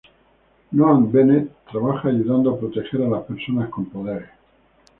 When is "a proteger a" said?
2.49-3.07